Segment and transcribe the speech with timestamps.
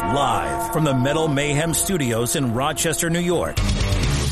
[0.00, 3.56] Live from the Metal Mayhem Studios in Rochester, New York.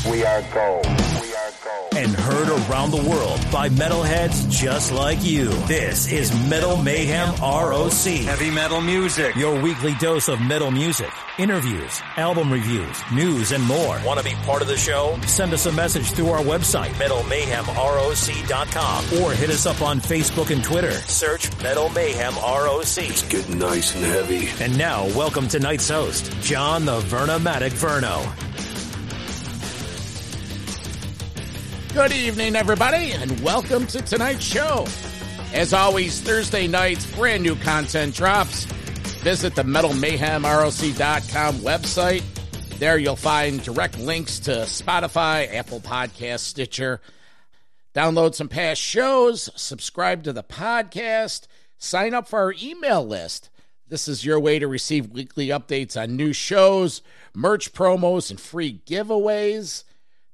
[0.09, 0.85] We are gold.
[1.19, 1.95] We are gold.
[1.95, 5.45] And heard around the world by metalheads just like you.
[5.65, 8.05] This is Metal Mayhem ROC.
[8.05, 9.35] Heavy metal music.
[9.35, 13.99] Your weekly dose of metal music, interviews, album reviews, news, and more.
[14.05, 15.17] Want to be part of the show?
[15.25, 20.63] Send us a message through our website, metalmayhemroc.com, or hit us up on Facebook and
[20.63, 20.91] Twitter.
[20.91, 22.97] Search Metal Mayhem ROC.
[22.99, 24.49] It's getting nice and heavy.
[24.63, 28.23] And now, welcome tonight's host, Jon the Vernomatic Verno.
[31.95, 34.85] Good evening, everybody, and welcome to tonight's show.
[35.53, 38.65] As always, Thursday nights, brand new content drops.
[39.23, 42.23] Visit the Metal Mayhem MetalMayhemROC.com website.
[42.79, 46.99] There you'll find direct links to Spotify, Apple Podcast, Stitcher.
[47.93, 51.47] Download some past shows, subscribe to the podcast,
[51.77, 53.49] sign up for our email list.
[53.87, 57.01] This is your way to receive weekly updates on new shows,
[57.33, 59.85] merch promos, and free giveaways.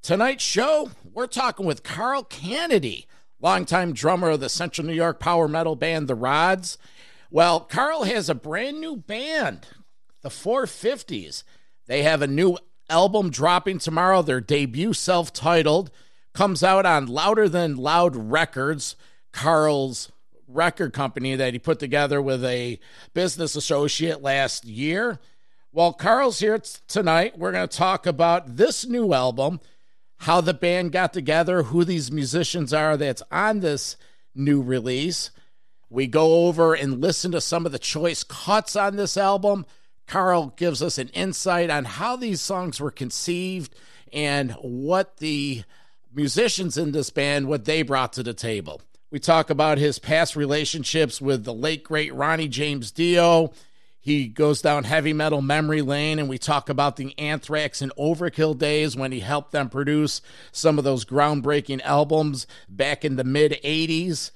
[0.02, 3.06] Tonight's show, we're talking with Carl Canedy,
[3.40, 6.80] longtime drummer of the Central New York power metal band The Rods.
[7.30, 9.68] Well, Carl has a brand new band,
[10.24, 11.44] the 450s.
[11.86, 12.58] They have a new
[12.90, 15.92] album dropping tomorrow, their debut self titled,
[16.34, 18.96] comes out on Louder Than Loud Records,
[19.32, 20.12] Carl's
[20.48, 22.80] record company that he put together with a
[23.14, 25.20] business associate last year.
[25.70, 29.60] While Carl's here t- tonight, we're going to talk about this new album
[30.22, 33.98] how the band got together, who these musicians are that's on this
[34.36, 35.32] new release.
[35.90, 39.66] We go over and listen to some of the choice cuts on this album.
[40.06, 43.74] Carl gives us an insight on how these songs were conceived
[44.14, 45.64] and what the
[46.14, 48.80] musicians in this band what they brought to the table.
[49.10, 53.54] We talk about his past relationships with the late great Ronnie James Dio,
[54.04, 58.58] he goes down heavy metal memory lane, and we talk about the Anthrax and Overkill
[58.58, 63.60] days when he helped them produce some of those groundbreaking albums back in the mid
[63.64, 64.32] 80s.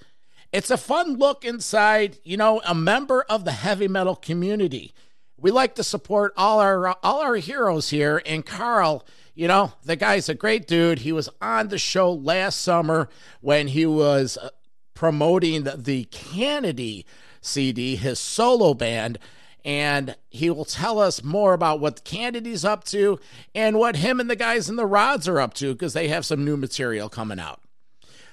[0.54, 4.94] It's a fun look inside, you know, a member of the heavy metal community.
[5.36, 9.04] We like to support all our all our heroes here, and Carl,
[9.34, 11.00] you know, the guy's a great dude.
[11.00, 13.10] He was on the show last summer
[13.42, 14.50] when he was uh,
[14.94, 17.04] promoting the Canedy
[17.42, 19.18] CD, his solo band
[19.66, 23.20] and he will tell us more about what Canedy's up to
[23.56, 26.26] and what him and the guys in the rods are up to because they have
[26.26, 27.60] some new material coming out.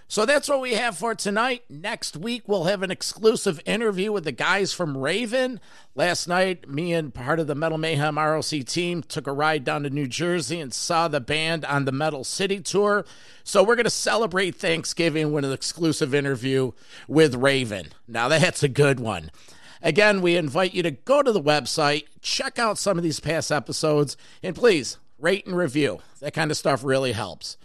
[0.09, 1.63] So that's what we have for tonight.
[1.71, 5.59] Next week, we'll have an exclusive interview with the guys from Raven.
[5.95, 9.85] Last night, me and part of the Metal Mayhem ROC team took a ride down
[9.85, 13.07] to New Jersey and saw the band on the Metal City tour.
[13.43, 16.73] So we're going to celebrate Thanksgiving with an exclusive interview
[17.09, 17.87] with Raven.
[18.07, 19.31] Now, that's a good one.
[19.83, 23.51] Again, we invite you to go to the website, check out some of these past
[23.51, 26.01] episodes, and please rate and review.
[26.21, 27.57] That kind of stuff really helps.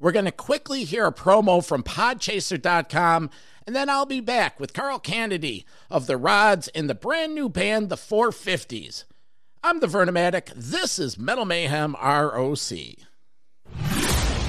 [0.00, 3.30] We're going to quickly hear a promo from podchaser.com,
[3.66, 7.48] and then I'll be back with Carl Canedy of the Rods and the brand new
[7.48, 9.04] band, the 450s.
[9.62, 10.52] I'm the Vernomatic.
[10.54, 12.72] This is Metal Mayhem ROC.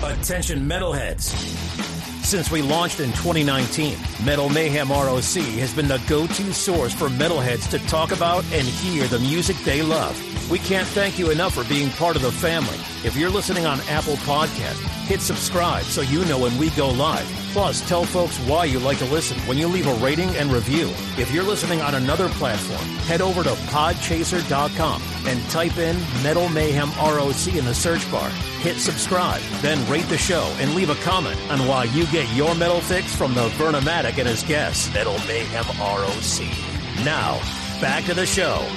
[0.03, 1.94] Attention, metalheads.
[2.25, 7.07] Since we launched in 2019, Metal Mayhem ROC has been the go to source for
[7.07, 10.19] metalheads to talk about and hear the music they love.
[10.49, 12.79] We can't thank you enough for being part of the family.
[13.03, 17.44] If you're listening on Apple Podcast, hit subscribe so you know when we go live.
[17.55, 20.89] Plus, tell folks why you like to listen when you leave a rating and review.
[21.17, 26.89] If you're listening on another platform, head over to podchaser.com and type in Metal Mayhem
[26.97, 28.29] ROC in the search bar.
[28.59, 32.53] Hit subscribe, then rate the show and leave a comment on why you get your
[32.55, 37.05] metal fix from the Vernomatic and his guests, Metal Mayhem ROC.
[37.05, 37.39] Now,
[37.79, 38.67] back to the show.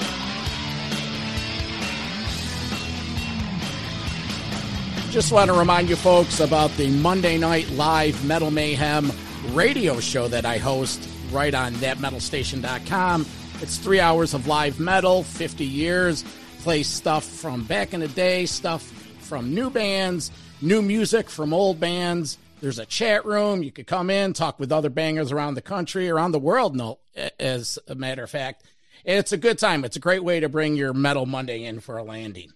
[5.11, 9.11] Just want to remind you folks about the Monday Night Live Metal Mayhem
[9.53, 13.27] radio show that I host right on thatmetalstation.com.
[13.63, 16.25] It's three hours of live metal, 50 years,
[16.61, 21.81] play stuff from back in the day, stuff from new bands, new music from old
[21.81, 22.37] bands.
[22.61, 23.63] There's a chat room.
[23.63, 26.99] You could come in, talk with other bangers around the country, around the world, no,
[27.41, 28.63] as a matter of fact.
[29.07, 29.87] And it's a good time.
[29.87, 32.53] It's a great way to bring your Metal Monday in for a landing.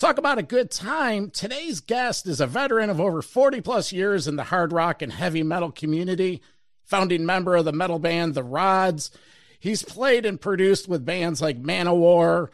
[0.00, 1.28] Talk about a good time.
[1.28, 5.12] Today's guest is a veteran of over 40 plus years in the hard rock and
[5.12, 6.40] heavy metal community,
[6.86, 9.10] founding member of the metal band The Rods.
[9.58, 12.48] He's played and produced with bands like Manowar,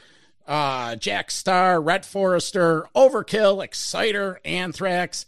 [0.45, 5.25] uh, Jack Starr, Rhett Forrester, Overkill, Exciter, Anthrax.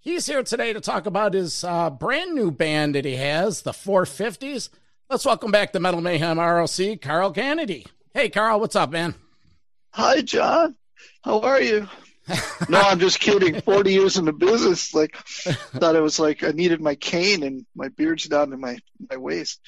[0.00, 3.72] He's here today to talk about his uh, brand new band that he has, the
[3.72, 4.70] 450s.
[5.10, 7.84] Let's welcome back to Metal Mayhem ROC, Carl Canedy.
[8.14, 9.16] Hey, Carl, what's up, man?
[9.90, 10.74] Hi, Jon.
[11.22, 11.88] How are you?
[12.68, 13.60] no, I'm just kidding.
[13.60, 17.64] 40 years in the business, like, thought it was like I needed my cane and
[17.74, 18.78] my beard's down to my,
[19.10, 19.60] my waist.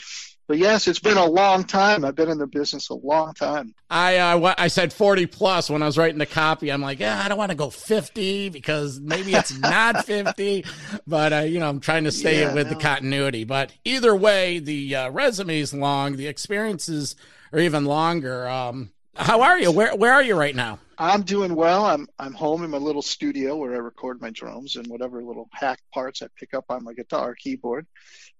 [0.50, 2.04] But yes, it's been a long time.
[2.04, 3.72] I've been in the business a long time.
[3.88, 6.72] I uh, I said 40 plus when I was writing the copy.
[6.72, 10.64] I'm like, yeah, I don't want to go 50 because maybe it's not 50.
[11.06, 12.74] But, uh, you know, I'm trying to stay yeah, with no.
[12.74, 13.44] the continuity.
[13.44, 16.16] But either way, the uh, resume is long.
[16.16, 17.14] The experiences
[17.52, 18.48] are even longer.
[18.48, 19.70] Um, how are you?
[19.72, 20.78] Where, where are you right now?
[20.98, 21.86] I'm doing well.
[21.86, 25.48] I'm I'm home in my little studio where I record my drums and whatever little
[25.52, 27.86] hack parts I pick up on my guitar keyboard,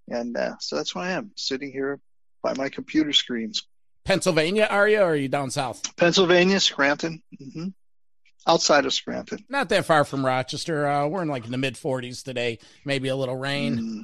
[0.09, 1.99] and uh, so that's where I am, sitting here
[2.43, 3.67] by my computer screens.
[4.05, 5.97] Pennsylvania, are you, or are you down south?
[5.97, 7.23] Pennsylvania, Scranton.
[7.41, 7.69] Mm-hmm.
[8.47, 9.45] Outside of Scranton.
[9.49, 10.87] Not that far from Rochester.
[10.87, 12.59] Uh, we're in like in the mid 40s today.
[12.85, 13.79] Maybe a little rain.
[13.79, 14.03] Mm.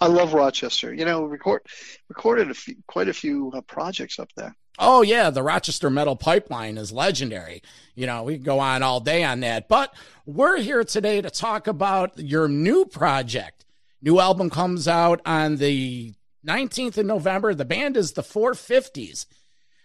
[0.00, 0.94] I love Rochester.
[0.94, 1.62] You know, record
[2.08, 4.54] recorded a few, quite a few uh, projects up there.
[4.78, 7.62] Oh yeah, the Rochester Metal Pipeline is legendary.
[7.94, 9.68] You know, we can go on all day on that.
[9.68, 9.94] But
[10.26, 13.64] we're here today to talk about your new project.
[14.02, 16.14] New album comes out on the
[16.46, 17.54] 19th of November.
[17.54, 19.26] The band is the 450s.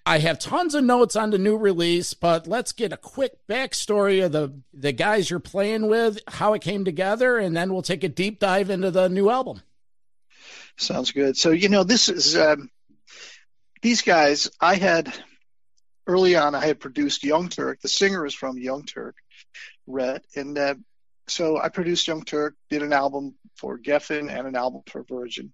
[0.05, 4.25] I have tons of notes on the new release, but let's get a quick backstory
[4.25, 8.03] of the the guys you're playing with, how it came together, and then we'll take
[8.03, 9.61] a deep dive into the new album.
[10.77, 11.37] Sounds good.
[11.37, 12.71] So you know, this is um,
[13.81, 15.13] these guys, I had
[16.07, 17.79] early on, I had produced Young Turk.
[17.81, 19.15] The singer is from Young Turk,
[19.87, 20.75] Rhett, and uh,
[21.27, 25.53] so I produced Young Turk, did an album for Geffen and an album for Virgin,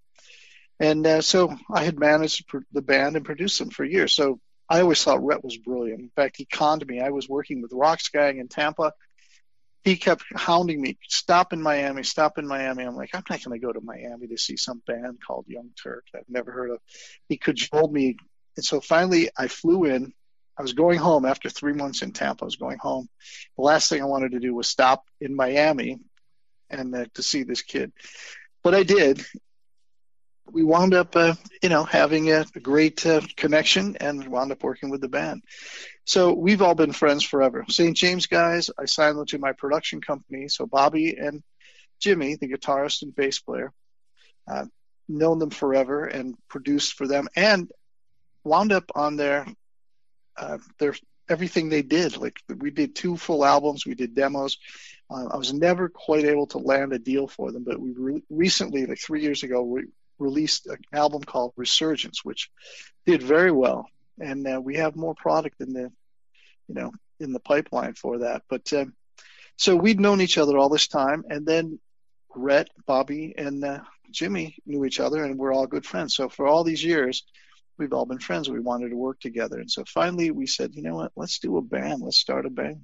[0.80, 4.16] and uh, so I had managed the band and produced them for years.
[4.16, 4.40] So
[4.70, 6.00] I always thought Rhett was brilliant.
[6.00, 7.00] In fact, he conned me.
[7.00, 8.94] I was working with Roxx Gang in Tampa.
[9.86, 12.84] He kept hounding me, stop in Miami, stop in Miami.
[12.84, 15.70] I'm like, I'm not going to go to Miami to see some band called Young
[15.82, 16.80] Turk that I've never heard of.
[17.30, 18.18] He cajoled me.
[18.58, 20.12] And so finally I flew in.
[20.58, 22.44] I was going home after three months in Tampa.
[22.44, 23.08] I was going home.
[23.58, 26.00] The last thing I wanted to do was stop in Miami
[26.70, 27.92] and uh, to see this kid.
[28.64, 29.24] But I did
[30.52, 34.90] we wound up, uh, you know, having a, great uh, connection and wound up working
[34.90, 35.44] with the band.
[36.06, 37.66] So we've all been friends forever.
[37.68, 37.98] St.
[37.98, 40.48] James guys, I signed them to my production company.
[40.48, 41.44] So Bobby and
[42.00, 43.74] Jimmy, the guitarist and bass player,
[44.48, 44.66] uh,
[45.08, 47.72] known them forever and produced for them and
[48.44, 49.48] wound up on their
[50.38, 50.94] uh, their
[51.28, 52.18] everything they did.
[52.18, 54.58] Like we did two full albums, we did demos.
[55.10, 58.24] Uh, I was never quite able to land a deal for them, but we re-
[58.30, 59.86] recently, like three years ago, we
[60.20, 62.50] released an album called Resurgence, which
[63.06, 63.88] did very well,
[64.20, 65.92] and uh, we have more product in the,
[66.68, 68.44] you know, in the pipeline for that.
[68.50, 68.86] But uh,
[69.58, 71.80] so we'd known each other all this time, and then
[72.36, 73.80] Rhett, Bobby, and uh,
[74.12, 76.16] Jimmy knew each other, and we're all good friends.
[76.16, 77.24] So for all these years,
[77.78, 78.50] we've all been friends.
[78.50, 81.58] We wanted to work together, and so finally we said, you know what, let's do
[81.58, 82.02] a band.
[82.02, 82.82] Let's start a band,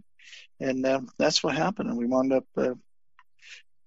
[0.60, 1.90] and uh, that's what happened.
[1.90, 2.74] And we wound up uh,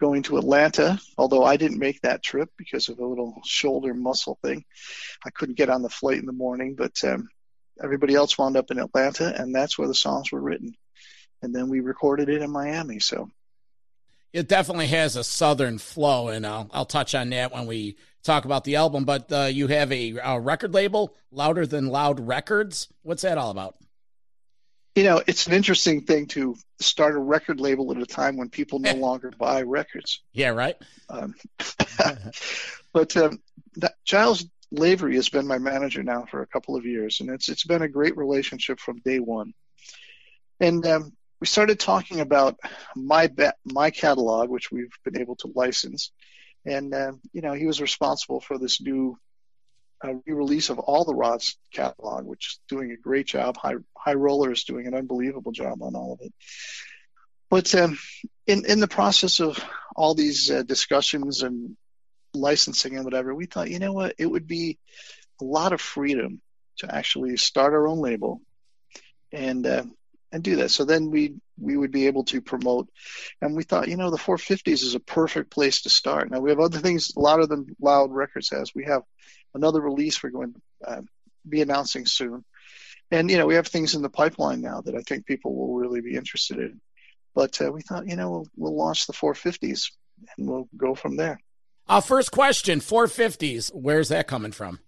[0.00, 4.38] going to Atlanta, although I didn't make that trip because of a little shoulder muscle
[4.42, 4.64] thing.
[5.24, 7.28] I couldn't get on the flight in the morning, but um,
[7.82, 10.74] everybody else wound up in Atlanta, and that's where the songs were written.
[11.42, 13.00] And then we recorded it in Miami.
[13.00, 13.30] So
[14.32, 18.44] it definitely has a southern flow, and I'll, I'll touch on that when we talk
[18.44, 19.04] about the album.
[19.04, 22.88] But uh, you have a, a record label, Louder Than Loud Records.
[23.02, 23.76] What's that all about?
[24.94, 28.48] you know, it's an interesting thing to start a record label at a time when
[28.48, 30.20] people no longer buy records.
[30.32, 30.76] Yeah, right.
[31.08, 31.34] Um,
[32.92, 33.40] but um,
[33.76, 34.46] that, Giles
[34.78, 37.82] Lavery has been my manager now for a couple of years, and it's it's been
[37.82, 39.54] a great relationship from day one.
[40.60, 42.58] And um, we started talking about
[42.96, 43.30] my
[43.64, 46.10] my catalog, which we've been able to license,
[46.64, 49.18] and uh, you know he was responsible for this new
[50.04, 53.56] uh, re-release of all the Rods catalog, which is doing a great job.
[53.56, 56.32] High High Roller is doing an unbelievable job on all of it.
[57.50, 57.98] But um,
[58.46, 59.62] in in the process of
[59.94, 61.76] all these uh, discussions and
[62.34, 64.78] licensing and whatever, we thought, you know what, it would be
[65.40, 66.40] a lot of freedom
[66.78, 68.40] to actually start our own label
[69.32, 69.84] and uh,
[70.32, 70.70] and do that.
[70.70, 72.88] So then we we would be able to promote,
[73.40, 76.30] and we thought, you know, the 450s is a perfect place to start.
[76.30, 78.74] Now we have other things, a lot of them Loud Records has.
[78.74, 79.02] We have
[79.54, 81.02] another release we're going to uh,
[81.48, 82.44] be announcing soon,
[83.10, 85.76] and you know we have things in the pipeline now that I think people will
[85.76, 86.80] really be interested in.
[87.34, 89.90] But uh, we thought, you know, we'll, we'll launch the 450s
[90.36, 91.40] and we'll go from there.
[91.88, 93.70] Uh, first question 450s.
[93.74, 94.80] Where's that coming from?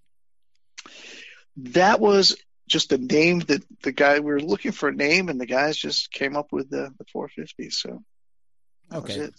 [1.57, 2.37] That was
[2.69, 5.77] just a name that the guy we were looking for a name, and the guys
[5.77, 7.75] just came up with the, the 450s.
[7.75, 8.03] So,
[8.91, 9.31] that okay,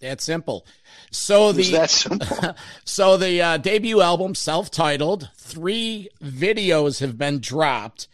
[0.00, 0.66] that's simple.
[1.10, 2.54] So the that simple.
[2.84, 8.08] so the uh, debut album, self-titled, three videos have been dropped.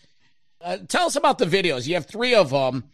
[0.60, 1.86] Uh, tell us about the videos.
[1.86, 2.84] You have three of them.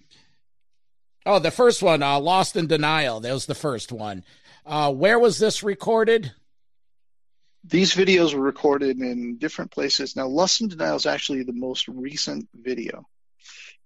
[1.27, 4.25] Oh, the first one, uh, "Lost in Denial." That was the first one.
[4.67, 6.33] Uh, where was this recorded?
[7.63, 10.17] These videos were recorded in different places.
[10.17, 13.05] Now, Lust and Denial is actually the most recent video.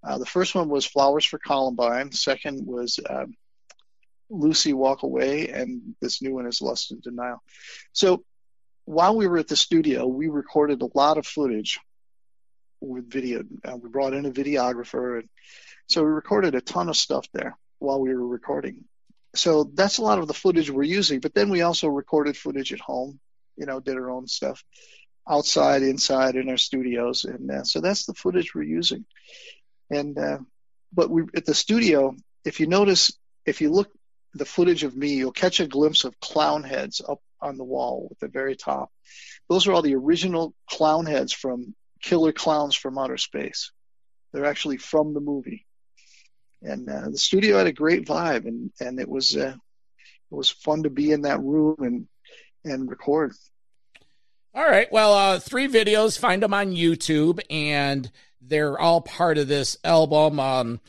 [0.03, 2.13] Uh, the first one was Flowers for Columbine.
[2.13, 3.35] Second was um,
[4.31, 7.43] Lucy Walk Away, and this new one is Lust and Denial.
[7.93, 8.25] So
[8.87, 11.79] while we were at the studio, we recorded a lot of footage
[12.81, 13.43] with video.
[13.63, 15.29] Uh, we brought in a videographer, and
[15.89, 18.85] so we recorded a ton of stuff there while we were recording
[19.35, 21.21] so that's a lot of the footage we're using.
[21.21, 23.21] But then we also recorded footage at home,
[23.57, 24.65] you know, did our own stuff
[25.29, 29.05] outside, inside, in our studios, and uh, so that's the footage we're using.
[29.91, 30.39] And uh,
[30.93, 33.13] but we at the studio, if you notice,
[33.47, 33.91] if you look
[34.35, 38.09] the footage of me, you'll catch a glimpse of clown heads up on the wall
[38.11, 38.91] at the very top.
[39.49, 43.73] Those are all the original clown heads from Killer Clowns from Outer Space.
[44.33, 45.67] They're actually from the movie
[46.63, 50.51] and uh, the studio had a great vibe, and and it was uh, it was
[50.51, 52.07] fun to be in that room and
[52.65, 53.33] and record.
[54.55, 56.19] All right, well, uh, three videos.
[56.19, 60.41] Find them on YouTube, and they're all part of this album.
[60.41, 60.81] Um,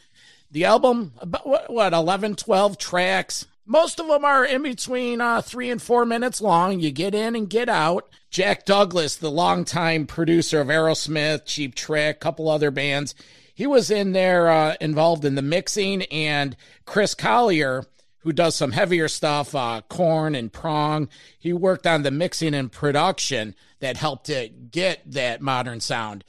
[0.49, 1.13] the album,
[1.43, 3.47] what, what 11, 12 tracks.
[3.65, 6.79] Most of them are in between uh, three and four minutes long.
[6.79, 8.09] You get in and get out.
[8.31, 13.13] Jack Douglas, the longtime producer of Aerosmith, Cheap Trick, couple other bands,
[13.61, 17.83] he was in there uh, involved in the mixing, and Chris Collier,
[18.21, 22.71] who does some heavier stuff, uh, Korn and Prong, he worked on the mixing and
[22.71, 26.23] production that helped to get that modern sound.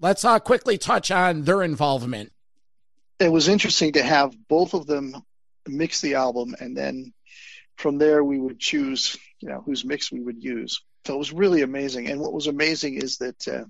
[0.00, 2.32] Let's uh, quickly touch on their involvement.
[3.20, 5.14] It was interesting to have both of them
[5.68, 7.12] mix the album, and then
[7.76, 10.80] from there we would choose, you know, whose mix we would use.
[11.06, 12.08] So it was really amazing.
[12.08, 13.64] And what was amazing is that uh,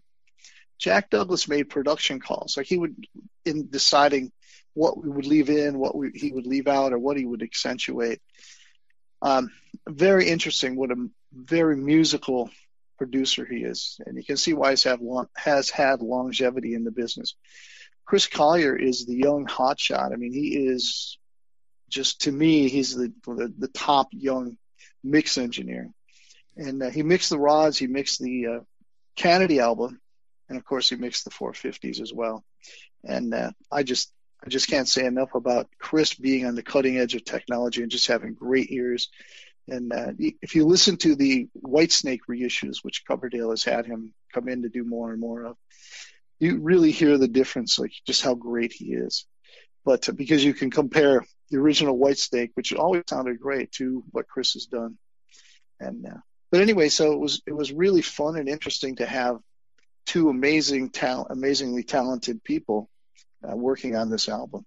[0.79, 2.57] Jack Douglas made production calls.
[2.57, 2.97] Like he would,
[3.45, 4.33] in deciding
[4.75, 7.43] what we would leave in, what we, he would leave out, or what he would
[7.43, 8.21] accentuate.
[9.21, 9.50] Um,
[9.88, 10.76] very interesting.
[10.76, 12.50] What a very musical
[12.99, 16.85] producer he is, and you can see why he's have long, has had longevity in
[16.85, 17.35] the business.
[18.05, 20.12] Chris Collier is the young hotshot.
[20.12, 21.19] I mean, he is
[21.88, 24.57] just to me, he's the the, the top young
[25.05, 25.91] mix engineer,
[26.57, 28.61] and uh, he mixed the rods, he mixed the uh,
[29.17, 30.00] Canedy album,
[30.52, 32.44] and of course he mixed the 450s as well.
[33.04, 34.12] And uh, I just
[34.44, 37.90] I just can't say enough about Chris being on the cutting edge of technology and
[37.90, 39.09] just having great ears.
[39.68, 44.49] And uh, if you listen to the Whitesnake reissues, which Coverdale has had him come
[44.49, 45.56] in to do more and more of,
[46.38, 49.25] you really hear the difference, like just how great he is.
[49.87, 54.28] But uh, because you can compare the original Whitesnake, which always sounded great, to what
[54.28, 54.99] Chris has done.
[55.80, 56.18] And uh,
[56.50, 59.38] but anyway, so it was it was really fun and interesting to have
[60.06, 62.90] two amazing talent, amazingly talented people
[63.49, 64.64] uh, working on this album.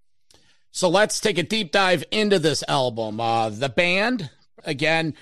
[0.71, 3.19] So let's take a deep dive into this album.
[3.19, 4.29] Uh, the band,
[4.65, 5.13] again,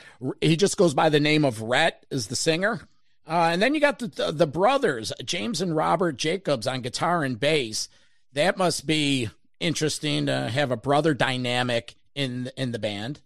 [0.41, 2.87] he just goes by the name of Rhett, is the singer.
[3.27, 7.23] Uh, and then you got the, the, the brothers, James and Robert Jacobs on guitar
[7.23, 7.87] and bass.
[8.33, 9.29] That must be
[9.59, 13.21] interesting to have a brother dynamic in in the band.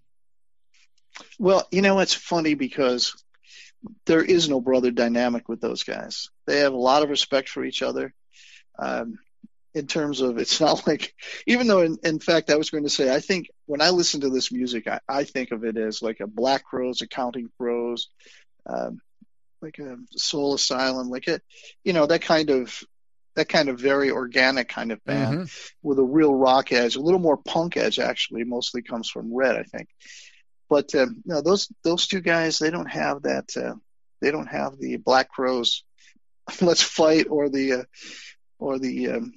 [1.39, 3.15] Well, you know it's funny because
[4.05, 6.29] there is no brother dynamic with those guys.
[6.45, 8.13] They have a lot of respect for each other.
[8.79, 9.19] Um,
[9.73, 11.13] in terms of it's not like
[11.45, 14.21] even though in, in fact I was going to say I think when I listen
[14.21, 17.49] to this music I, I think of it as like a Black Crowes a Counting
[17.57, 18.09] Crows,
[18.65, 18.99] um,
[19.61, 21.39] like a Soul Asylum, like a
[21.83, 22.83] you know that kind of
[23.35, 25.87] that kind of very organic kind of band mm-hmm.
[25.87, 28.43] with a real rock edge, a little more punk edge actually.
[28.43, 29.89] Mostly comes from Rhett, I think.
[30.69, 33.55] But um, no, those those two guys they don't have that.
[33.55, 33.75] Uh,
[34.21, 35.83] they don't have the Black Crowes.
[36.61, 37.83] Let's fight or the uh,
[38.59, 39.33] or the um,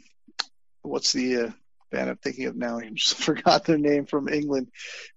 [0.82, 1.50] what's the uh,
[1.90, 2.78] band I'm thinking of now?
[2.80, 4.68] I just forgot their name from England.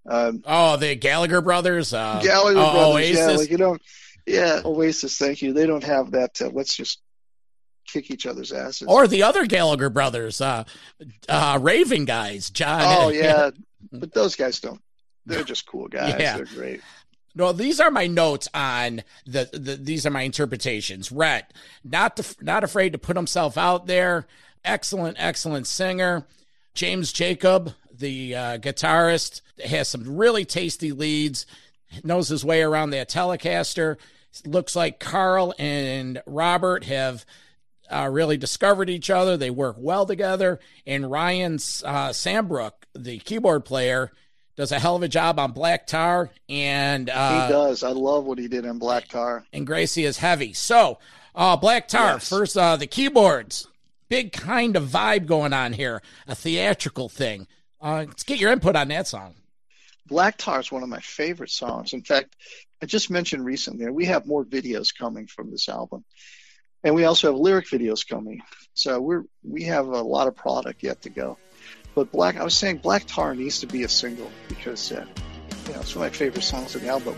[0.10, 1.94] Um, oh, the Gallagher brothers.
[1.94, 2.96] Uh, Gallagher oh, brothers.
[2.96, 3.18] Oasis.
[3.18, 3.78] Yeah, like you know,
[4.26, 5.18] yeah, Oasis.
[5.18, 5.54] Thank you.
[5.54, 6.42] They don't have that.
[6.42, 7.02] Uh, let's just
[7.88, 8.88] kick each other's asses.
[8.88, 10.64] Or the other Gallagher brothers, uh,
[11.30, 12.82] uh, Raven guys, Jon.
[12.84, 13.52] Oh yeah,
[13.92, 14.82] but those guys don't.
[15.26, 16.16] They're just cool guys.
[16.20, 16.38] Yeah.
[16.38, 16.82] They're great.
[17.36, 21.12] No, these are my notes on the, the these are my interpretations.
[21.12, 21.52] Rhett,
[21.84, 24.28] not to, not afraid to put himself out there.
[24.64, 26.26] Excellent, excellent singer.
[26.76, 31.46] James Jacob, the uh, guitarist, has some really tasty leads.
[32.04, 33.98] Knows his way around that Telecaster.
[34.46, 37.26] Looks like Carl and Robert have
[37.90, 39.38] uh, really discovered each other.
[39.38, 40.60] They work well together.
[40.88, 44.12] And Ryan uh, Sambrook, the keyboard player,
[44.56, 46.30] does a hell of a job on Black Tar.
[46.50, 47.84] And uh, he does.
[47.84, 49.46] I love what he did in Black Tar.
[49.52, 50.54] And Gracie is heavy.
[50.54, 51.00] So,
[51.36, 52.30] uh, Black Tar, yes.
[52.30, 53.68] first, uh, the keyboards.
[54.10, 57.48] Big kind of vibe going on here, a theatrical thing.
[57.82, 59.34] Uh, let's get your input on that song.
[60.06, 61.94] Black Tar is one of my favorite songs.
[61.94, 62.36] In fact,
[62.82, 66.04] I just mentioned recently we have more videos coming from this album,
[66.84, 68.42] and we also have lyric videos coming.
[68.74, 71.38] So we're we have a lot of product yet to go.
[71.96, 75.06] But Black, I was saying Black Tar needs to be a single because uh,
[75.68, 77.16] you know it's one of my favorite songs on the album.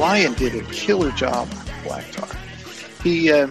[0.00, 2.26] Ryan did a killer job on Black Tar.
[3.02, 3.48] He, uh,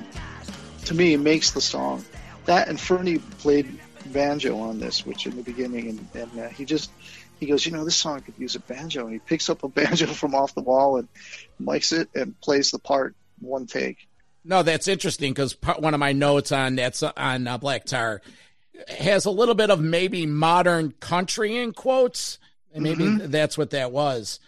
[0.85, 2.03] to me, makes the song.
[2.45, 6.65] That and Fernie played banjo on this, which in the beginning, and, and uh, he
[6.65, 6.89] just
[7.39, 9.67] he goes, you know, this song could use a banjo, and he picks up a
[9.69, 11.07] banjo from off the wall and
[11.61, 14.07] mics it and plays the part one take.
[14.43, 18.23] No, that's interesting because one of my notes on that's on uh, Black Tar
[18.87, 22.39] has a little bit of maybe modern country in quotes,
[22.73, 23.29] and maybe mm-hmm.
[23.29, 24.39] that's what that was.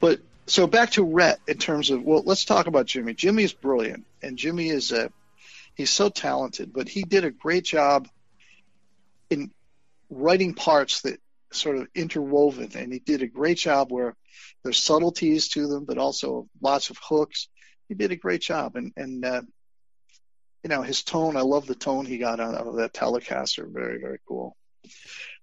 [0.00, 3.14] But so back to Rhett in terms of well, let's talk about Jimmy.
[3.14, 5.10] Jimmy is brilliant, and Jimmy is a
[5.74, 8.08] he's so talented, but he did a great job
[9.28, 9.50] in
[10.08, 11.20] writing parts that
[11.52, 14.14] sort of interwoven, and he did a great job where
[14.62, 17.48] there's subtleties to them, but also lots of hooks.
[17.88, 19.42] He did a great job, and and uh,
[20.62, 21.36] you know his tone.
[21.36, 23.68] I love the tone he got out of that Telecaster.
[23.68, 24.56] Very very cool.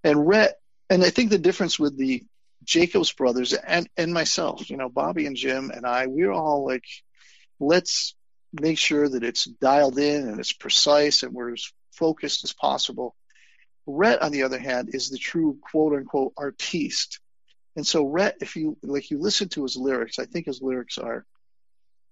[0.04, 0.56] And Rhett,
[0.89, 2.24] and I think the difference with the
[2.63, 6.86] Jacobs brothers and and myself, you know, Bobby and Jim and I, we're all like,
[7.60, 8.15] let's
[8.54, 13.15] make sure that it's dialed in and it's precise and we're as focused as possible.
[13.86, 17.19] Rhett, on the other hand, is the true quote unquote artiste.
[17.76, 20.97] And so Rhett, if you like you listen to his lyrics, I think his lyrics
[20.97, 21.26] are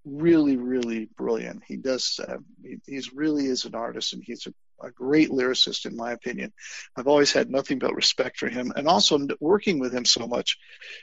[0.03, 1.63] really, really brilliant.
[1.67, 5.85] He does, uh, he, he's really is an artist and he's a a great lyricist,
[5.85, 6.53] in my opinion.
[6.95, 10.57] I've always had nothing but respect for him, and also working with him so much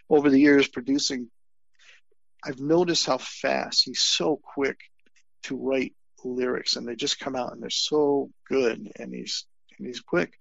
[0.08, 1.30] over the years, producing.
[2.44, 4.78] I've noticed how fast he's so quick
[5.44, 9.46] to write lyrics, and they just come out and they're so good, and he's
[9.78, 10.34] and he's quick.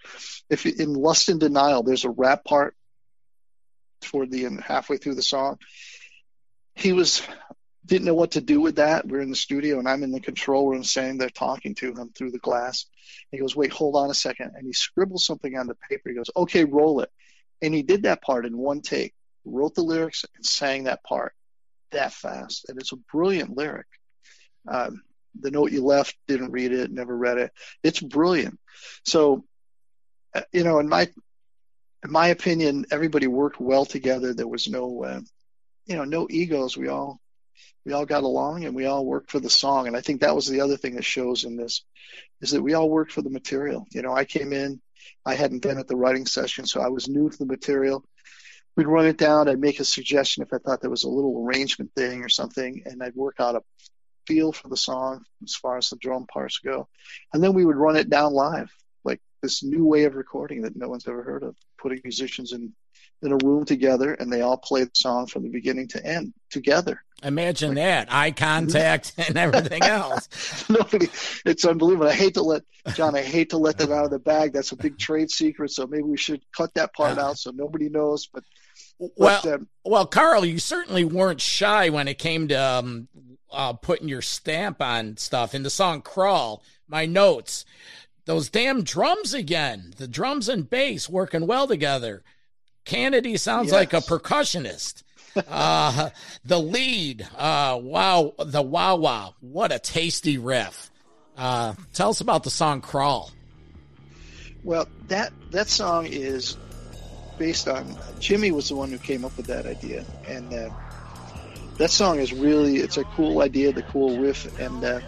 [0.49, 2.75] If in Lust and Denial, there's a rap part
[4.01, 5.57] toward the end, halfway through the song.
[6.75, 7.21] He was
[7.87, 9.07] didn't know what to do with that.
[9.07, 12.11] We're in the studio and I'm in the control room saying they're talking to him
[12.13, 12.85] through the glass.
[13.31, 14.51] He goes, wait, hold on a second.
[14.55, 16.09] And he scribbles something on the paper.
[16.09, 17.09] He goes, okay, roll it.
[17.61, 19.13] And he did that part in one take,
[19.45, 21.33] wrote the lyrics and sang that part
[21.91, 22.69] that fast.
[22.69, 23.87] And it's a brilliant lyric.
[24.67, 25.01] Um,
[25.39, 27.51] the note you left, didn't read it, never read it.
[27.83, 28.59] It's brilliant.
[29.05, 29.45] So,
[30.33, 31.09] uh, you know, in my,
[32.03, 34.33] in my opinion, everybody worked well together.
[34.33, 35.21] There was no, uh,
[35.85, 36.75] you know, no egos.
[36.75, 37.21] We all
[37.87, 39.87] we all got along and we all worked for the song.
[39.87, 41.85] And I think that was the other thing that shows in this
[42.41, 43.87] is that we all worked for the material.
[43.91, 44.81] You know, I came in,
[45.25, 48.03] I hadn't been at the writing session, so I was new to the material.
[48.75, 49.47] We'd run it down.
[49.47, 52.83] I'd make a suggestion if I thought there was a little arrangement thing or something,
[52.85, 53.63] and I'd work out a
[54.27, 56.89] feel for the song as far as the drum parts go.
[57.33, 58.69] And then we would run it down live,
[59.05, 62.73] like this new way of recording that no one's ever heard of, putting musicians in
[63.23, 66.33] in a room together and they all play the song from the beginning to end
[66.51, 67.01] together.
[67.23, 70.69] Imagine that eye contact and everything else.
[70.69, 71.07] Nobody,
[71.45, 72.07] it's unbelievable.
[72.07, 72.61] I hate to let
[72.93, 73.15] John.
[73.15, 74.53] I hate to let them out of the bag.
[74.53, 75.71] That's a big trade secret.
[75.71, 78.27] So maybe we should cut that part out so nobody knows.
[78.27, 78.43] But
[78.99, 83.07] well, um, well, Carl, you certainly weren't shy when it came to um,
[83.51, 87.65] uh, putting your stamp on stuff in the song "Crawl." My notes,
[88.25, 89.93] those damn drums again.
[89.97, 92.23] The drums and bass working well together.
[92.85, 93.73] Canedy sounds yes.
[93.73, 95.03] like a percussionist.
[95.47, 96.09] Uh,
[96.45, 100.89] the lead, uh, wow, the wow wow, what a tasty riff.
[101.37, 103.31] Uh, tell us about the song "Crawl."
[104.63, 106.57] Well, that that song is
[107.37, 110.69] based on Jimmy was the one who came up with that idea, and uh,
[111.77, 114.99] that song is really it's a cool idea, the cool riff, and uh,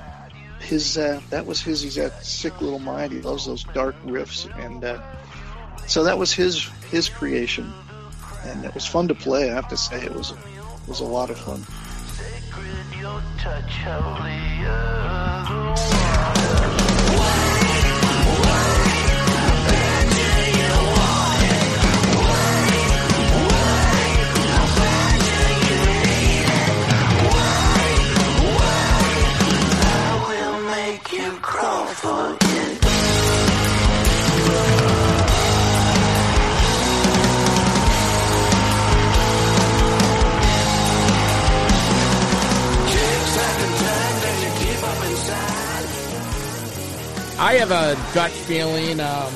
[0.59, 1.95] his uh, that was his.
[1.95, 3.11] That sick little mind.
[3.11, 5.01] He loves those dark riffs, and uh,
[5.87, 7.73] so that was his his creation,
[8.45, 9.49] and it was fun to play.
[9.51, 10.37] I have to say, it was it
[10.87, 11.63] was a lot of fun.
[47.39, 49.33] I have a gut feeling, um,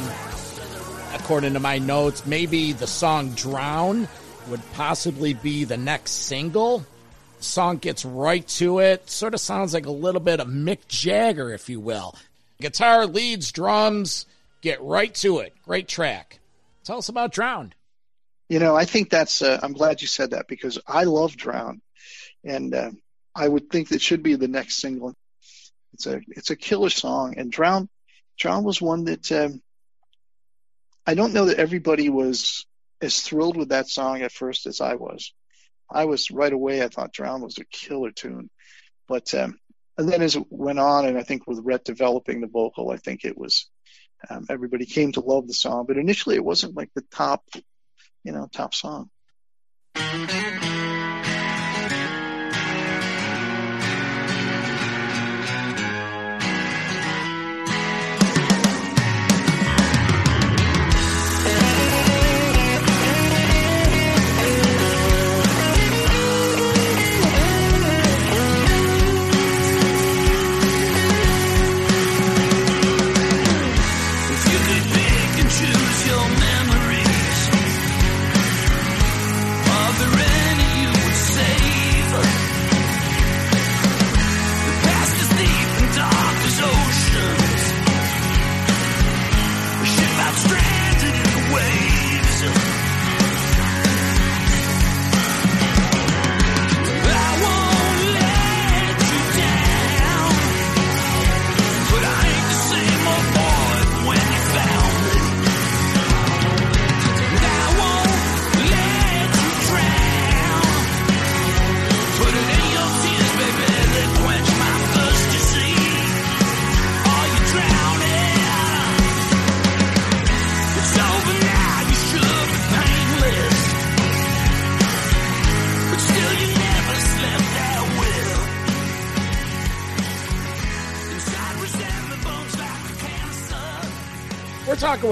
[1.14, 4.10] according to my notes, maybe the song Drown
[4.50, 6.86] would possibly be the next single.
[7.40, 11.54] Song gets right to it, sort of sounds like a little bit of Mick Jagger,
[11.54, 12.14] if you will.
[12.60, 14.26] Guitar, leads, drums,
[14.60, 15.54] get right to it.
[15.64, 16.40] Great track.
[16.84, 17.74] Tell us about Drowned.
[18.50, 21.82] You know, I think that's, uh, I'm glad you said that because I love Drowned.
[22.44, 22.92] And uh,
[23.34, 25.16] I would think that should be the next single.
[25.94, 27.88] It's a it's a killer song, and Drown
[28.38, 29.62] Drown was one that um,
[31.06, 32.66] I don't know that everybody was
[33.02, 35.34] as thrilled with that song at first as I was.
[35.90, 36.82] I was right away.
[36.82, 38.50] I thought Drown was a killer tune,
[39.08, 39.60] but um,
[39.98, 42.98] and then as it went on, and I think with Rhett developing the vocal, I
[42.98, 43.70] think it was
[44.30, 45.86] um, everybody came to love the song.
[45.88, 47.44] But initially, it wasn't like the top,
[48.24, 49.10] you know, top song.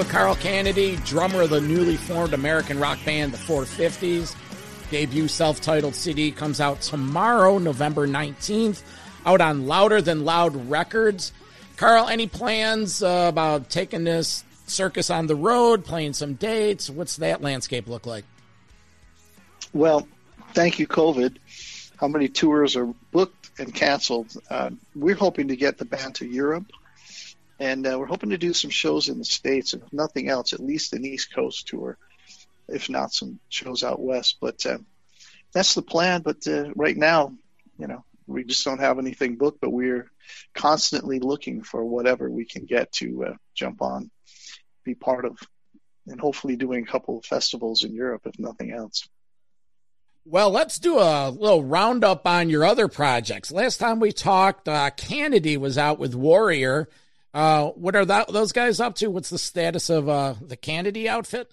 [0.01, 4.35] With Carl Canedy, drummer of the newly formed American rock band, the 450s.
[4.89, 8.81] Debut self titled CD comes out tomorrow, November 19th,
[9.27, 11.33] out on Louder Than Loud Records.
[11.77, 16.89] Carl, any plans uh, about taking this circus on the road, playing some dates?
[16.89, 18.25] What's that landscape look like?
[19.71, 20.07] Well,
[20.55, 21.37] thank you, COVID.
[21.97, 24.35] How many tours are booked and canceled?
[24.49, 26.71] Uh, we're hoping to get the band to Europe
[27.61, 30.59] and uh, we're hoping to do some shows in the states, if nothing else, at
[30.59, 31.95] least an East Coast tour.
[32.67, 34.37] if not some shows out west.
[34.41, 34.79] But uh,
[35.53, 36.21] that's the plan.
[36.23, 37.33] But uh, right now,
[37.77, 40.09] you know, we just don't have anything booked, but we're
[40.55, 44.09] constantly looking for whatever we can get to uh, jump on,
[44.83, 45.37] be part of,
[46.07, 49.07] and hopefully doing a couple of festivals in Europe, if nothing else.
[50.25, 53.51] Well, let's do a little roundup on your other projects.
[53.51, 56.89] Last time we talked, uh, Canedy was out with Warrior.
[57.33, 59.07] Uh, what are that, those guys up to?
[59.07, 61.51] What's the status of uh, the Canedy outfit?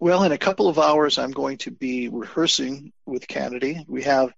[0.00, 3.84] Well, in a couple of hours, I'm going to be rehearsing with Canedy.
[3.88, 4.32] We have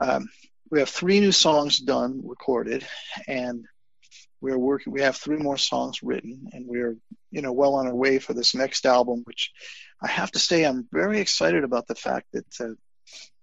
[0.00, 0.28] um,
[0.70, 2.86] we have three new songs done, recorded,
[3.28, 3.64] and
[4.40, 4.92] we're working.
[4.92, 6.96] We have three more songs written, and we're
[7.30, 9.22] you know well on our way for this next album.
[9.24, 9.52] Which
[10.00, 12.74] I have to say, I'm very excited about the fact that uh,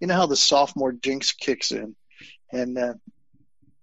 [0.00, 1.94] you know how the sophomore jinx kicks in,
[2.50, 2.94] and uh,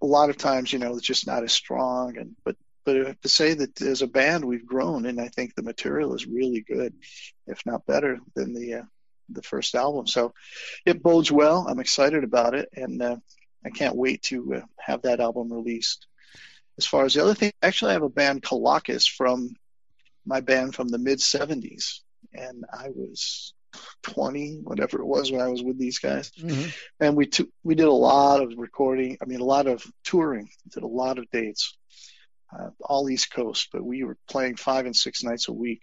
[0.01, 2.17] a lot of times you know it's just not as strong.
[2.17, 5.63] And but but to say that as a band we've grown, and I think the
[5.63, 6.93] material is really good,
[7.47, 8.83] if not better than the uh,
[9.29, 10.07] the first album.
[10.07, 10.33] So
[10.85, 11.65] it bodes well.
[11.67, 13.17] I'm excited about it, and uh,
[13.65, 16.07] I can't wait to uh, have that album released.
[16.77, 19.53] As far as the other thing, actually, I have a band, Colakis, from
[20.25, 21.99] my band from the mid 70s,
[22.33, 23.53] and I was
[24.03, 26.69] 20, whatever it was when I was with these guys, mm-hmm.
[26.99, 29.17] and we t- we did a lot of recording.
[29.21, 30.49] I mean, a lot of touring.
[30.73, 31.77] Did a lot of dates,
[32.57, 35.81] uh, all East Coast, but we were playing five and six nights a week.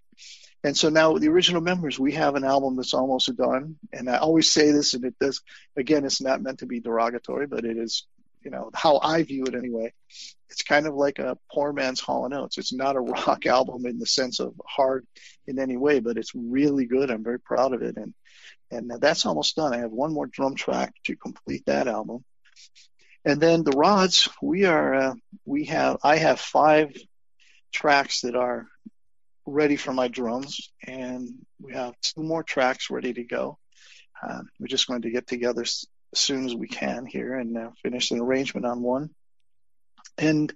[0.65, 3.77] And so now the original members, we have an album that's almost done.
[3.93, 5.41] And I always say this, and it does,
[5.77, 8.07] again, it's not meant to be derogatory, but it is,
[8.47, 9.93] you know, how I view it anyway.
[10.51, 12.59] It's kind of like a poor man's Hall & Oates.
[12.59, 15.05] It's not a rock album in the sense of hard
[15.49, 17.11] in any way, but it's really good.
[17.11, 17.97] I'm very proud of it.
[17.97, 18.15] And,
[18.71, 19.75] and that's almost done.
[19.75, 22.25] I have one more drum track to complete that album.
[23.25, 26.97] And then the rods, we are, uh, we have, I have five
[27.73, 28.69] tracks that are
[29.45, 31.31] ready for my drums, and
[31.61, 33.59] we have two more tracks ready to go.
[34.23, 35.65] Uh, we're just going to get together
[36.17, 39.11] as soon as we can here and uh, finish an arrangement on one.
[40.19, 40.53] And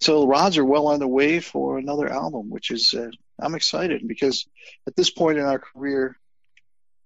[0.00, 3.10] so rods are well on the way for another album, which is uh,
[3.40, 4.46] I'm excited because
[4.86, 6.16] at this point in our career,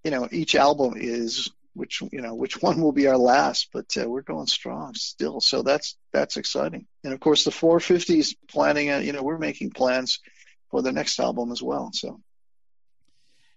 [0.04, 3.86] you know, each album is which you know which one will be our last, but
[3.98, 5.40] uh, we're going strong still.
[5.40, 6.86] So that's that's exciting.
[7.02, 8.90] And of course, the 450s planning.
[8.90, 10.20] Uh, you know, we're making plans
[10.70, 11.90] for the next album as well.
[11.94, 12.20] So.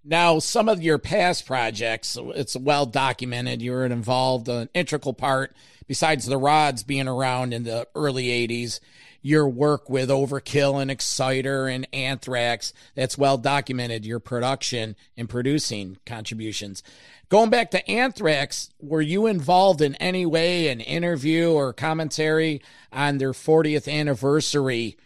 [0.03, 3.61] Now, some of your past projects, it's well documented.
[3.61, 5.55] You were involved, an integral part,
[5.87, 8.79] besides the rods being around in the early 80s,
[9.21, 12.71] your work with Overkill and Exciter and Anthrax.
[12.95, 16.81] That's well documented, your production and producing contributions.
[17.27, 23.17] Going back to Anthrax, were you involved in any way, an interview or commentary on
[23.17, 24.97] their 40th anniversary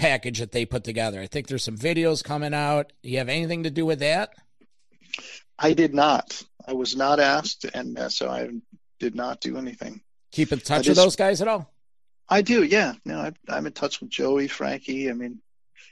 [0.00, 1.20] package that they put together.
[1.20, 2.92] I think there's some videos coming out.
[3.02, 4.30] Do you have anything to do with that?
[5.58, 6.42] I did not.
[6.66, 8.48] I was not asked, and uh, so I
[8.98, 10.00] did not do anything.
[10.32, 11.70] Keep in touch with those guys at all?
[12.28, 12.94] I do, yeah.
[13.04, 15.10] No, I, am in touch with Joey, Frankie.
[15.10, 15.40] I mean,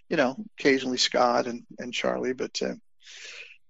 [0.08, 2.74] you know, occasionally Scott and, and Charlie, but uh,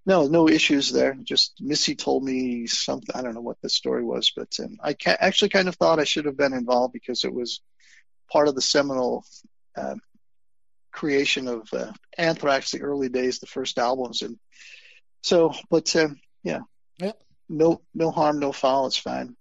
[0.07, 1.16] no, no issues there.
[1.22, 3.14] Just Missy told me something.
[3.16, 5.98] I don't know what the story was, but um, I ca- actually kind of thought
[5.98, 7.61] I should have been involved because it was
[8.31, 9.24] part of the seminal
[9.77, 9.94] uh,
[10.99, 14.37] creation of uh, Anthrax, the early days, the first albums, and
[15.23, 16.09] so, but uh,
[16.43, 16.61] yeah,
[16.99, 17.13] yeah,
[17.49, 18.89] no, no harm, no foul.
[18.89, 19.37] It's fine.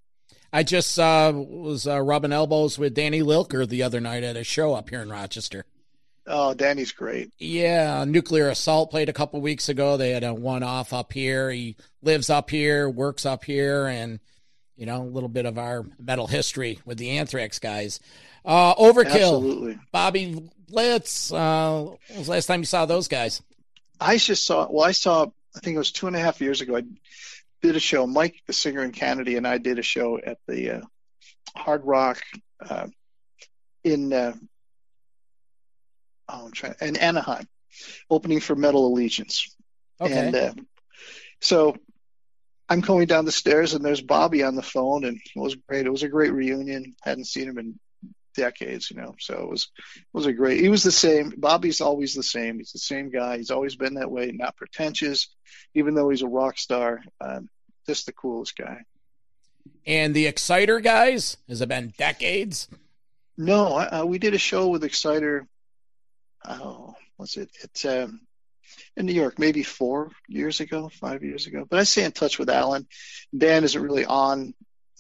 [0.54, 4.44] I just uh, was uh, rubbing elbows with Danny Lilker the other night at a
[4.44, 5.66] show up here in Rochester.
[6.28, 7.32] Oh, Danny's great.
[7.40, 9.98] Yeah, Nuclear Assault played a couple weeks ago.
[9.98, 11.50] They had a one-off up here.
[11.50, 14.20] He lives up here, works up here, and
[14.76, 18.00] you know a little bit of our metal history with the Anthrax guys.
[18.48, 19.80] Uh, Overkill, Absolutely.
[19.92, 21.34] Bobby Blitz.
[21.34, 23.42] Uh, when was the last time you saw those guys?
[24.00, 24.68] I just saw.
[24.72, 25.26] Well, I saw.
[25.56, 26.78] I think it was two and a half years ago.
[26.78, 26.84] I
[27.62, 28.08] did a show.
[28.08, 30.82] Mike, the singer in Canedy, and I did a show at the uh,
[31.58, 32.22] Hard Rock
[32.68, 32.88] uh,
[33.84, 34.14] in.
[34.14, 34.34] Uh,
[36.30, 37.50] oh, I'm trying in Anaheim,
[38.10, 39.54] opening for Metal Allegiance.
[40.00, 40.18] Okay.
[40.18, 40.54] And uh,
[41.42, 41.76] so
[42.70, 45.86] I'm going down the stairs and there's Bobby on the phone and it was great.
[45.86, 46.96] It was a great reunion.
[47.02, 47.80] Hadn't seen him in
[48.38, 49.16] decades, you know.
[49.20, 50.62] So it was it was a great.
[50.62, 51.34] He was the same.
[51.38, 52.60] Bobby's always the same.
[52.60, 53.38] He's the same guy.
[53.38, 54.32] He's always been that way.
[54.32, 55.28] Not pretentious,
[55.74, 57.02] even though he's a rock star.
[57.20, 57.50] Um,
[57.86, 58.84] just the coolest guy.
[59.86, 62.70] And the Exciter guys has it been decades?
[63.38, 65.48] No, uh, we did a show with Exciter.
[66.46, 67.50] Oh, what's it?
[67.64, 68.22] It's um,
[68.96, 71.66] in New York, maybe four years ago, five years ago.
[71.70, 72.88] But I stay in touch with Alan.
[73.36, 74.54] Dan isn't really on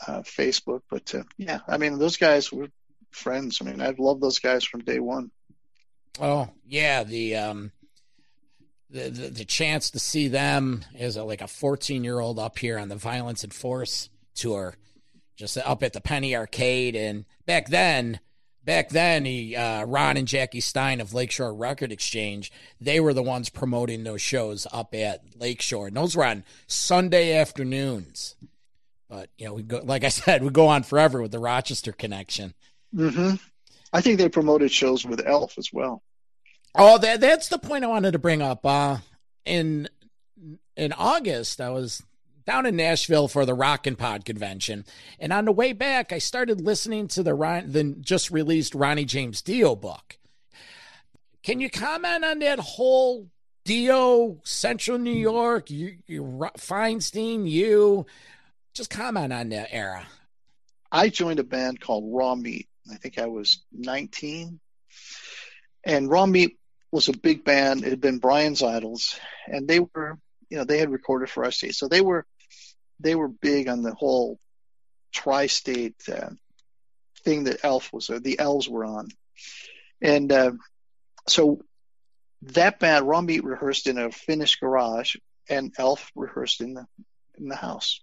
[0.05, 2.67] uh, Facebook, but uh, yeah, I mean, those guys were
[3.11, 3.59] friends.
[3.61, 5.31] I mean, I've loved those guys from day one.
[6.19, 7.71] Oh yeah, the um,
[8.89, 12.57] the, the, the chance to see them as a, like a 14 year old up
[12.59, 14.75] here on the Violence and Force tour,
[15.35, 16.95] just up at the Penny Arcade.
[16.95, 18.19] And back then,
[18.63, 23.23] back then, he, uh, Ron and Jackie Stein of Lakeshore Record Exchange, they were the
[23.23, 25.87] ones promoting those shows up at Lakeshore.
[25.87, 28.35] And those were on Sunday afternoons.
[29.09, 31.91] But you know, we go like I said, we go on forever with the Rochester
[31.91, 32.53] connection.
[32.95, 33.35] Mm-hmm.
[33.93, 36.03] I think they promoted shows with Elf as well.
[36.75, 38.65] Oh, that that's the point I wanted to bring up.
[38.65, 38.97] Uh,
[39.45, 39.87] in
[40.75, 42.03] in August, I was
[42.45, 44.85] down in Nashville for the Rock and Pod convention,
[45.19, 49.41] and on the way back, I started listening to the the just released Ronnie James
[49.41, 50.17] Dio book.
[51.43, 53.29] Can you comment on that whole
[53.63, 56.21] Dio Central New York, you, you
[56.57, 58.05] Feinstein, you?
[58.73, 60.05] Just comment on that era.
[60.91, 62.67] I joined a band called Raw Meat.
[62.91, 64.59] I think I was 19.
[65.83, 66.57] And Raw Meat
[66.91, 67.83] was a big band.
[67.83, 70.17] It had been Brian's Idols, and they were,
[70.49, 71.63] you know, they had recorded for us.
[71.71, 72.25] So they were,
[72.99, 74.39] they were big on the whole
[75.13, 76.29] tri-state uh,
[77.23, 79.09] thing that Elf was, uh, the Elves were on,
[80.01, 80.51] and uh,
[81.27, 81.61] so
[82.43, 85.15] that band, Raw Meat, rehearsed in a finished garage,
[85.49, 86.85] and Elf rehearsed in the
[87.37, 88.01] in the house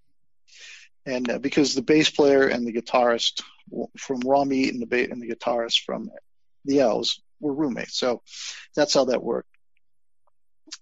[1.07, 3.42] and uh, because the bass player and the guitarist
[3.98, 6.11] from Raw Meat and the and the guitarist from
[6.64, 8.22] the Elves were roommates, so
[8.74, 9.48] that's how that worked.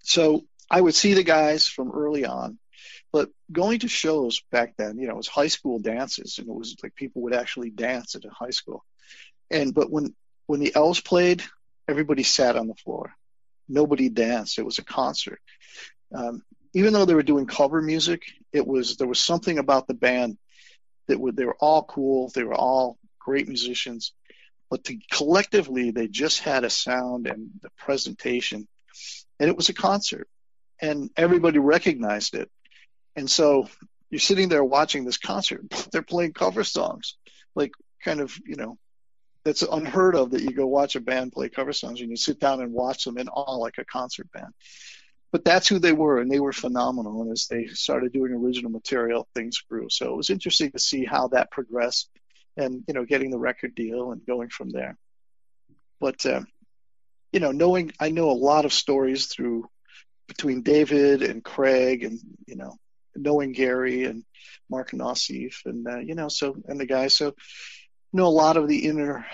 [0.01, 2.57] So I would see the guys from early on,
[3.11, 6.53] but going to shows back then, you know, it was high school dances, and it
[6.53, 8.83] was like people would actually dance at a high school.
[9.51, 10.15] And but when
[10.47, 11.43] when the Elves played,
[11.87, 13.13] everybody sat on the floor.
[13.69, 14.59] Nobody danced.
[14.59, 15.39] It was a concert.
[16.13, 16.43] Um,
[16.73, 20.37] even though they were doing cover music, it was there was something about the band
[21.07, 24.13] that were they were all cool, they were all great musicians,
[24.69, 28.67] but to, collectively they just had a sound and the presentation,
[29.39, 30.27] and it was a concert,
[30.81, 32.49] and everybody recognized it,
[33.15, 33.67] and so
[34.09, 35.61] you're sitting there watching this concert,
[35.91, 37.17] they're playing cover songs,
[37.55, 37.71] like
[38.03, 38.77] kind of you know
[39.45, 42.39] that's unheard of that you go watch a band play cover songs and you sit
[42.39, 44.53] down and watch them in awe like a concert band
[45.33, 47.23] but that's who they were, and they were phenomenal.
[47.23, 49.87] And as they started doing original material, things grew.
[49.89, 52.07] So it was interesting to see how that progressed,
[52.55, 54.95] and you know, getting the record deal and going from there.
[55.99, 56.41] But uh,
[57.31, 59.67] you know, knowing I know a lot of stories through
[60.27, 62.77] between David and Craig, and you know,
[63.15, 64.23] knowing Gary and
[64.69, 67.33] Mark Nauseef, and uh, you know, so and the guys, so
[68.13, 69.25] know a lot of the inner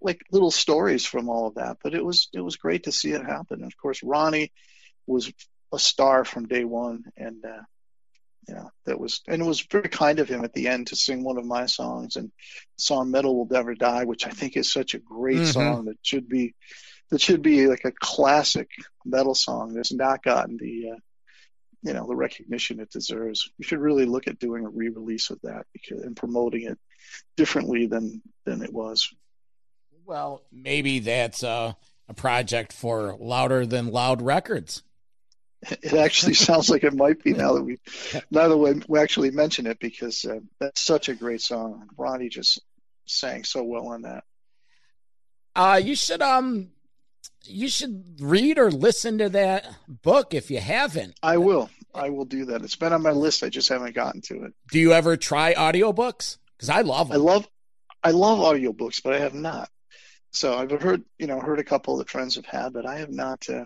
[0.00, 1.78] like little stories from all of that.
[1.82, 3.62] But it was it was great to see it happen.
[3.62, 4.52] And of course, Ronnie
[5.06, 5.32] was
[5.72, 7.62] a star from day one, and uh,
[8.48, 10.96] you know that was and it was very kind of him at the end to
[10.96, 12.30] sing one of my songs and
[12.76, 15.46] song "Metal Will Never Die," which I think is such a great mm-hmm.
[15.46, 16.54] song that should be
[17.10, 18.68] that should be like a classic
[19.04, 20.98] metal song that's not gotten the uh,
[21.82, 23.50] you know the recognition it deserves.
[23.58, 26.78] We should really look at doing a re-release of that because and promoting it
[27.36, 29.12] differently than than it was.
[30.04, 31.74] Well, maybe that's uh,
[32.08, 34.82] a project for Louder Than Loud Records.
[35.82, 37.78] It actually sounds like it might be now that we
[38.30, 41.88] now that we, we actually mention it because uh, that's such a great song.
[41.96, 42.60] Ronnie just
[43.06, 44.24] sang so well on that.
[45.54, 46.70] Uh, you should um
[47.44, 51.14] you should read or listen to that book if you haven't.
[51.22, 51.70] I will.
[51.94, 52.62] I will do that.
[52.62, 53.42] It's been on my list.
[53.42, 54.54] I just haven't gotten to it.
[54.70, 56.38] Do you ever try audiobooks?
[56.56, 57.20] Because I love them.
[57.20, 57.48] I love
[58.02, 59.68] I love audiobooks, but I have not.
[60.32, 63.10] So I've heard, you know, heard a couple that friends have had, but I have
[63.10, 63.64] not uh,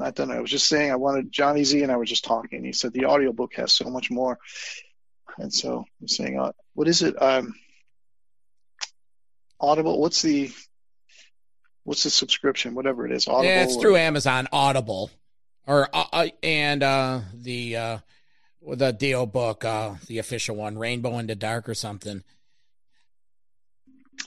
[0.00, 0.30] not done.
[0.30, 2.64] I was just saying I wanted Johnny Z and I were just talking.
[2.64, 4.38] He said the audiobook has so much more.
[5.38, 7.20] And so I'm saying, uh, what is it?
[7.20, 7.54] Um,
[9.60, 10.00] Audible.
[10.00, 10.50] What's the
[11.84, 12.74] what's the subscription?
[12.74, 13.28] Whatever it is.
[13.28, 13.44] Audible.
[13.44, 15.10] Yeah, it's through Amazon Audible,
[15.66, 17.98] or uh, uh, and uh, the uh,
[18.66, 22.24] the Dio book, uh, the official one, Rainbow in the Dark or something.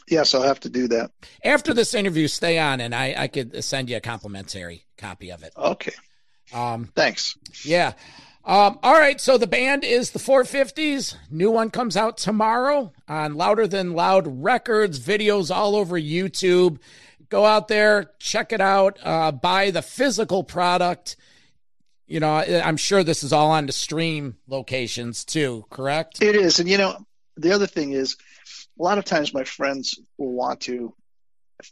[0.07, 1.11] Yes, I'll have to do that.
[1.43, 5.43] After this interview, stay on, and I, I could send you a complimentary copy of
[5.43, 5.53] it.
[5.57, 5.93] Okay.
[6.53, 7.37] Um, Thanks.
[7.65, 7.93] Yeah.
[8.45, 9.21] Um, all right.
[9.21, 11.15] So the band is the 450s.
[11.31, 14.99] New one comes out tomorrow on Louder Than Loud Records.
[14.99, 16.79] Videos all over YouTube.
[17.29, 21.15] Go out there, check it out, uh, buy the physical product.
[22.05, 26.21] You know, I'm sure this is all on the stream locations too, correct?
[26.21, 26.59] It is.
[26.59, 27.03] And, you know,
[27.35, 28.17] the other thing is,
[28.79, 30.93] a lot of times my friends will want to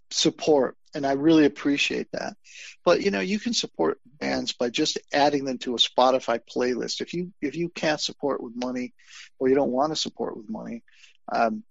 [0.09, 2.35] support and I really appreciate that.
[2.83, 7.01] But you know, you can support bands by just adding them to a Spotify playlist.
[7.01, 8.93] If you if you can't support with money,
[9.39, 10.83] or you don't want to support with money,
[11.31, 11.63] um,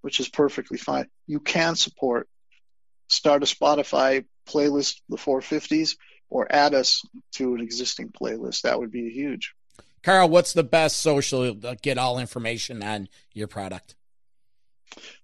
[0.00, 2.28] which is perfectly fine, you can support.
[3.08, 5.96] Start a Spotify playlist, the 450s,
[6.28, 7.02] or add us
[7.34, 8.62] to an existing playlist.
[8.62, 9.54] That would be huge.
[10.02, 13.94] Carl, what's the best social to get all information on your product?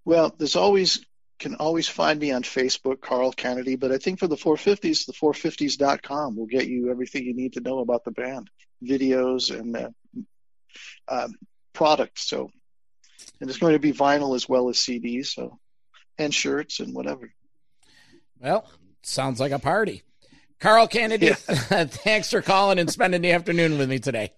[0.04, 1.04] Well, there's always
[1.38, 3.78] can always find me on Facebook, Carl Canedy.
[3.78, 7.60] But I think for the 450s, the 450s.com will get you everything you need to
[7.60, 8.48] know about the band,
[8.82, 9.90] videos and uh,
[11.08, 11.34] um,
[11.72, 12.28] products.
[12.28, 12.48] So,
[13.40, 15.26] and it's going to be vinyl as well as CDs.
[15.26, 15.58] So,
[16.16, 17.32] and shirts and whatever.
[18.40, 18.68] Well,
[19.02, 20.02] sounds like a party.
[20.60, 21.84] Carl Canedy, yeah.
[21.86, 24.32] thanks for calling and spending the afternoon with me today.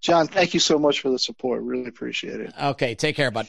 [0.00, 1.62] Jon, thank you so much for the support.
[1.62, 2.54] Really appreciate it.
[2.58, 3.48] Okay, take care, bud.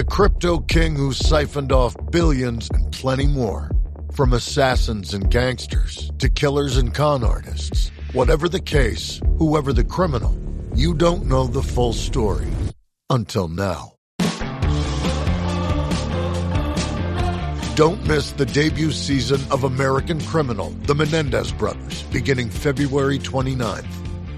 [0.00, 3.70] the crypto king who siphoned off billions, and plenty more.
[4.14, 10.34] From assassins and gangsters to killers and con artists, whatever the case, whoever the criminal,
[10.74, 12.48] you don't know the full story
[13.10, 13.92] until now.
[17.74, 24.09] Don't miss the debut season of American Criminal, The Menendez Brothers, beginning February 29th.